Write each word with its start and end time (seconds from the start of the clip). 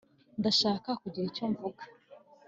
ndashaka 0.39 0.89
kugira 1.01 1.25
icyo 1.31 1.45
mvuga 1.51 1.83